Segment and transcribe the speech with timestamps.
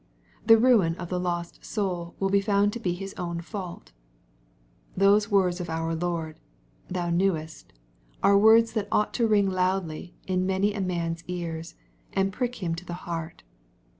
[0.43, 3.91] The ruin of the lost soul will be found to be his own fault.
[4.97, 6.39] Those words of our Lord,"
[6.89, 7.71] thou knewest,"
[8.23, 11.75] arc words that ought to ring loudly in many a man's ears,
[12.13, 13.43] and prick him to the heart.